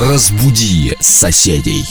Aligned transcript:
Разбуди 0.00 0.96
соседей. 0.98 1.84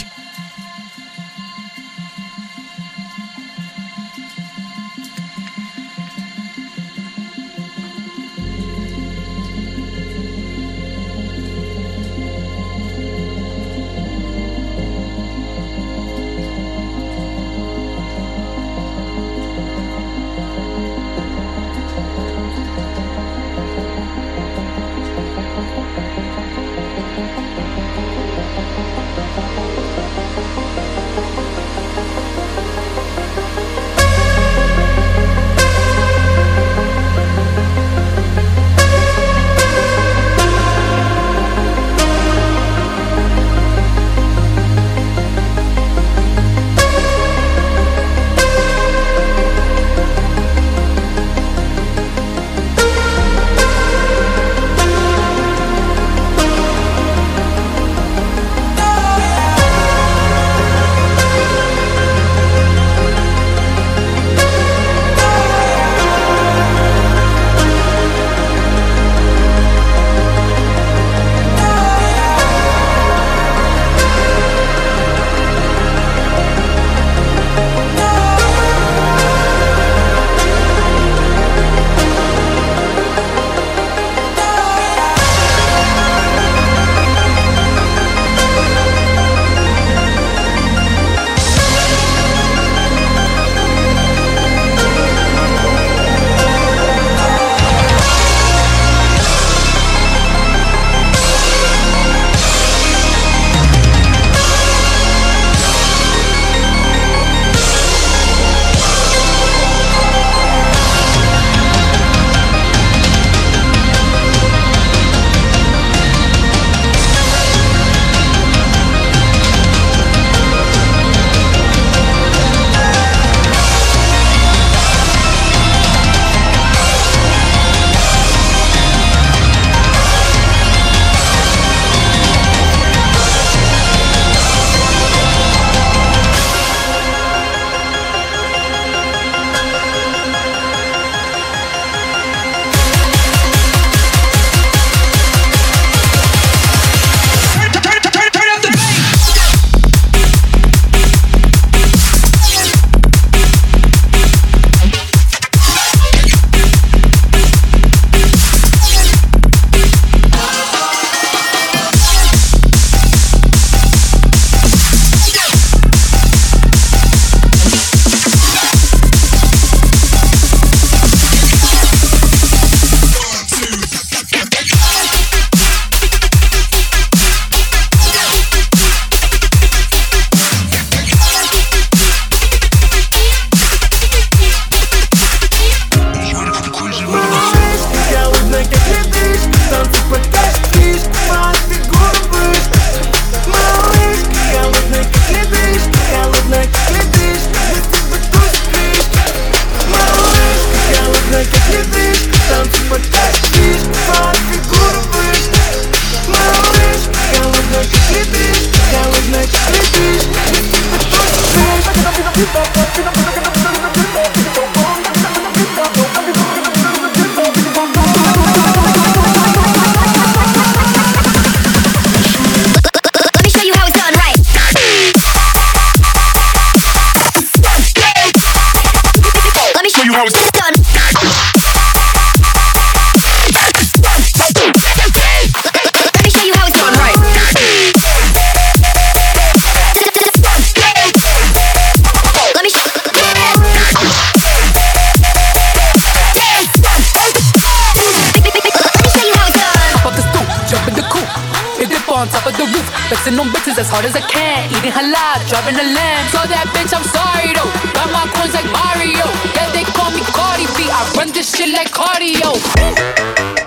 Flexing 253.19 253.37
on 253.37 253.47
bitches 253.49 253.77
as 253.77 253.89
hard 253.89 254.05
as 254.05 254.15
I 254.15 254.21
can. 254.21 254.71
Eating 254.71 254.93
halal, 254.93 255.43
driving 255.49 255.75
a 255.75 255.83
lamb. 255.83 256.29
So 256.31 256.39
that 256.47 256.71
bitch, 256.71 256.95
I'm 256.95 257.03
sorry 257.03 257.51
though. 257.51 257.67
Got 257.91 258.07
my 258.15 258.23
coins 258.31 258.53
like 258.55 258.63
Mario. 258.71 259.27
Yeah, 259.55 259.67
they 259.75 259.83
call 259.83 260.09
me 260.11 260.21
Cardi 260.31 260.63
B. 260.79 260.87
I 260.87 261.03
run 261.17 261.27
this 261.33 261.53
shit 261.53 261.67
like 261.73 261.91
cardio. 261.91 263.58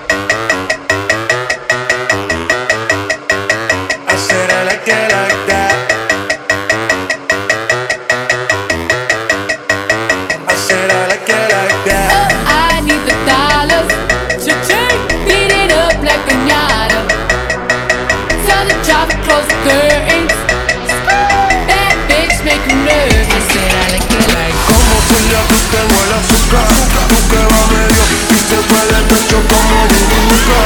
azúcar 26.58 27.04
Tú 27.08 27.18
que 27.30 27.40
vas 27.50 27.66
medio. 27.72 28.02
Y 28.32 28.40
te 28.50 28.58
puede 28.68 28.92
el 28.98 29.04
pecho 29.10 29.38
como 29.50 29.76
burbuja 29.92 30.60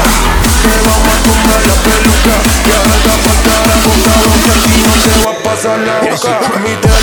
Te 0.63 0.73
vamos 0.85 1.13
a 1.13 1.19
tumbar 1.25 1.61
la 1.67 1.75
peluca. 1.85 2.35
Y 2.67 2.71
ahora 2.75 2.95
te 3.03 3.13
faltará 3.25 3.75
con 3.83 3.97
que 4.43 4.51
a 4.51 4.59
ti 4.63 4.75
no 4.83 4.93
te 5.05 5.13
va 5.23 5.31
a 5.31 5.37
pasar 5.43 5.77
la 5.79 5.95
boca. 5.99 6.59
Mi 6.63 6.73
te 6.75 6.97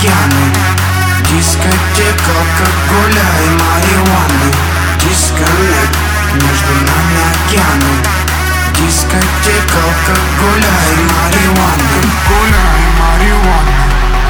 океаны. 0.00 0.46
Дискотека 1.28 2.32
алкоголя 2.40 3.28
и 3.44 3.50
марихуаны 3.60 4.50
Дисконнект 4.98 5.98
между 6.34 6.74
нами 6.88 7.18
океаны. 7.30 7.94
Дискотека 8.74 9.78
алкоголя 9.84 10.74
и 10.90 11.02
марихуаны 11.12 11.88
Алкоголя 12.00 12.64
и 12.80 12.88
марихуаны 13.00 13.74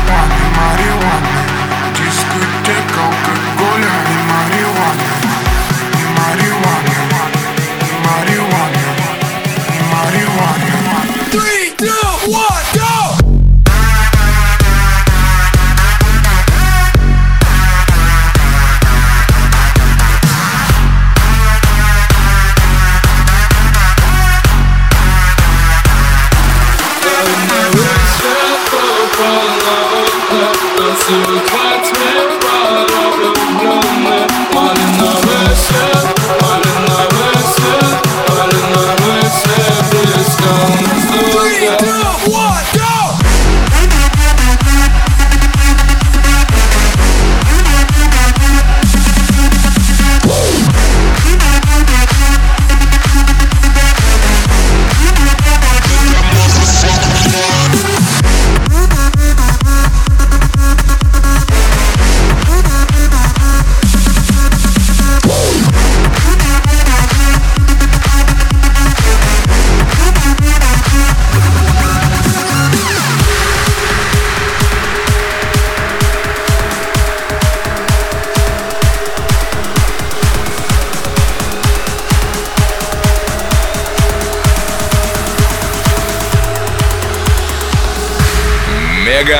Пани 0.09 0.47
марихуаны 0.59 1.41
Дискотека 1.95 3.01
алкоголя 3.07 3.95
и 4.11 4.23
марихуаны 4.29 4.50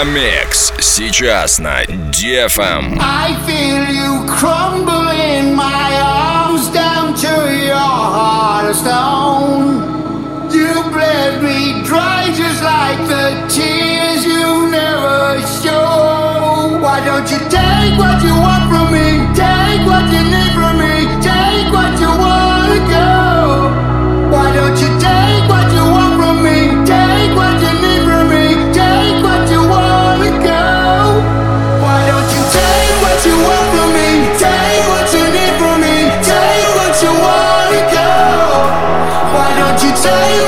Мегамикс 0.01 0.73
сейчас 0.81 1.59
на 1.59 1.83
DFM. 1.85 2.99
I 2.99 3.35
feel 3.47 3.85
you 3.85 4.27
crumbling 4.27 5.21
in 5.21 5.55
my 5.55 5.91
arms 6.01 6.69
down 6.69 7.15
to 7.15 7.55
your 7.55 7.77
heart 7.77 8.71
of 8.71 8.77
stone. 8.77 10.51
You 10.51 10.73
bled 10.91 11.43
me 11.43 11.83
dry 11.85 12.33
just 12.35 12.63
like 12.63 12.99
the 13.09 13.47
tears 13.49 14.25
you 14.25 14.71
never 14.71 15.39
show. 15.63 16.79
Why 16.81 17.05
don't 17.05 17.31
you 17.31 17.39
take 17.51 17.99
what 17.99 18.23
you 18.23 18.35
want? 18.41 18.50
Tell 40.03 40.19
me. 40.19 40.41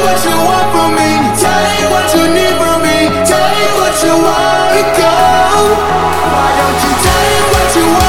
What 7.62 7.76
you 7.76 7.92
want? 7.92 8.01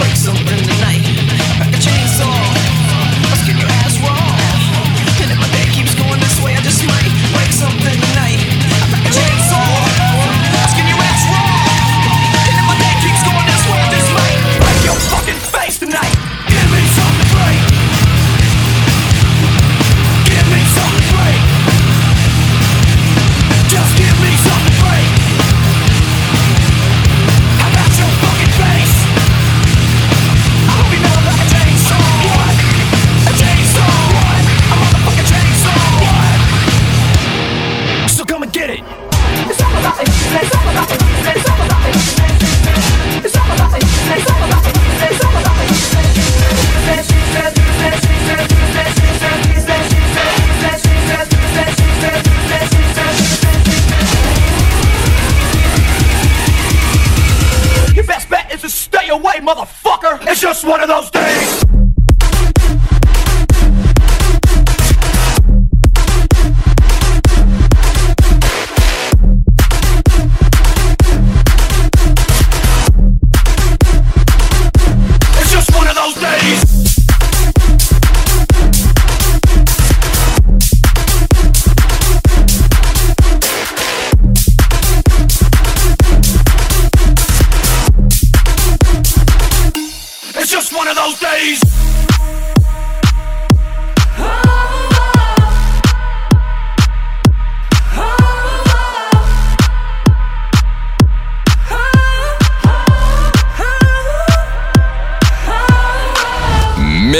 like 0.00 0.16
something 0.16 0.46
tonight. 0.46 0.89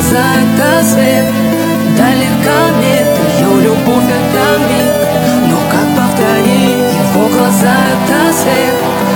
пронзает 0.00 0.84
свет, 0.86 1.26
Далеко 1.96 2.58
мне 2.78 3.00
ее 3.38 3.62
любовь 3.64 4.04
это 4.04 4.58
миг. 4.68 4.92
Но 5.48 5.58
как 5.70 5.86
повторить 5.94 6.94
его 6.94 7.28
глаза 7.28 7.74
это 7.92 8.32
свет? 8.32 9.09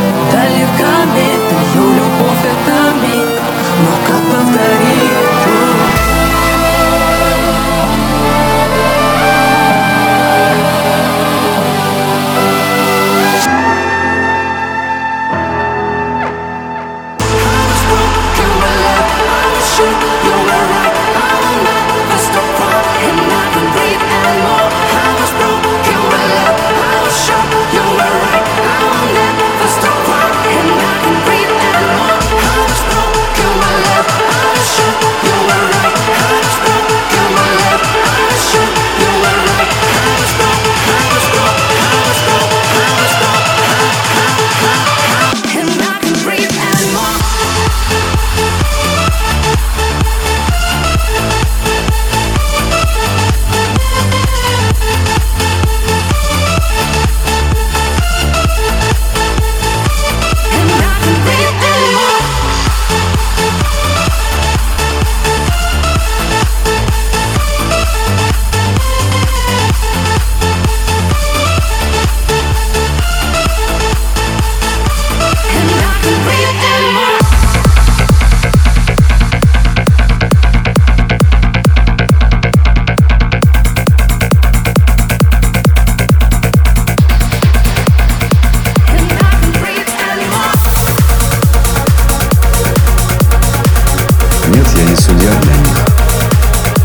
Я 94.76 94.82
не 94.82 94.96
судья 94.96 95.30
для 95.42 95.54
них. 95.54 95.84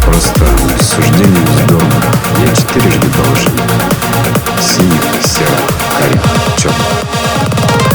Просто 0.05 0.46
суждение 0.79 1.46
вздома. 1.55 2.01
Я 2.46 2.55
четырежды 2.55 3.08
должен. 3.08 3.51
Синих, 4.60 5.25
серых, 5.25 5.67
карих, 5.98 6.22
черных. 6.58 7.88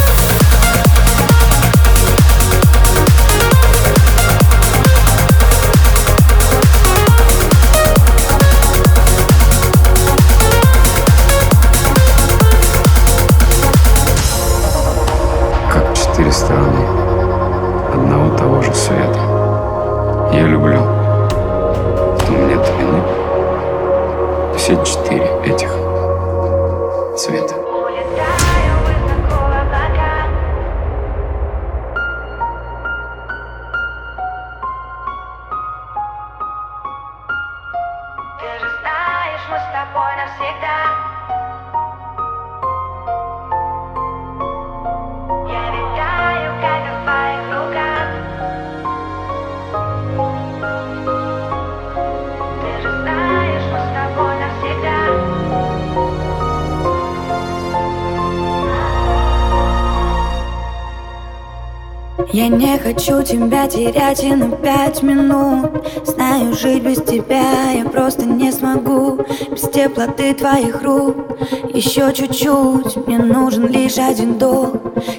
Я 62.34 62.48
не 62.48 62.76
хочу 62.78 63.22
тебя 63.22 63.68
терять 63.68 64.24
и 64.24 64.34
на 64.34 64.50
пять 64.56 65.04
минут 65.04 65.86
Знаю, 66.04 66.52
жить 66.52 66.82
без 66.82 66.96
тебя 66.96 67.70
я 67.70 67.84
просто 67.84 68.26
не 68.26 68.50
смогу 68.50 69.24
Без 69.52 69.60
теплоты 69.70 70.34
твоих 70.34 70.82
рук 70.82 71.38
Еще 71.72 72.12
чуть-чуть 72.12 73.06
Мне 73.06 73.18
нужен 73.18 73.68
лишь 73.68 73.98
один 73.98 74.34
вдох 74.34 74.72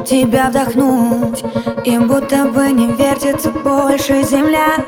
Тебя 0.05 0.49
вдохнуть 0.49 1.41
И 1.85 1.97
будто 1.99 2.47
бы 2.47 2.69
не 2.71 2.87
вертится 2.87 3.49
больше 3.49 4.21
земля 4.23 4.83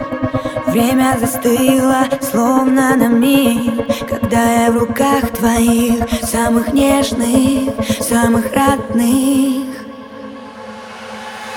Время 0.65 1.17
застыло, 1.21 2.07
словно 2.19 2.97
на 2.97 3.07
миг 3.07 3.87
Когда 4.05 4.65
я 4.65 4.71
в 4.73 4.77
руках 4.79 5.29
твоих 5.29 6.03
Самых 6.23 6.73
нежных, 6.73 7.73
самых 8.01 8.51
родных 8.53 9.66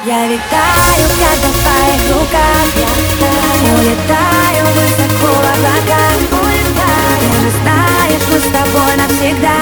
я 0.05 0.27
летаю, 0.27 1.09
когда 1.19 1.49
в 1.49 1.59
твоих 1.61 2.03
руках. 2.15 2.69
Я 2.75 3.73
улетаю 3.75 4.65
высоко 4.75 5.27
в 5.27 5.39
облака 5.39 6.01
ты 7.21 7.41
же 7.41 7.51
знаешь, 7.63 8.25
мы 8.31 8.39
с 8.39 8.45
тобой 8.45 8.97
навсегда. 8.97 9.61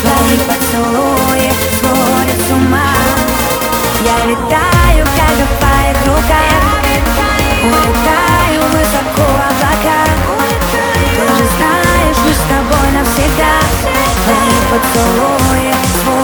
Твои 0.00 0.36
поцелуи 0.46 1.50
сводят 1.80 2.40
с 2.46 2.50
ума. 2.52 2.94
Я 4.04 4.26
летаю, 4.26 5.04
когда 5.16 5.44
в 5.44 5.58
твоих 5.58 5.98
руках. 6.06 6.62
Улетаю 7.64 8.60
высоко 8.72 9.22
в 9.22 9.40
облака 9.50 10.04
Ты 11.16 11.22
же 11.36 11.46
знаешь, 11.56 12.18
мы 12.24 12.32
с 12.32 12.42
тобой 12.48 12.88
навсегда. 12.92 13.54
Твои 14.24 14.56
поцелуи 14.70 15.74
сводят 16.02 16.23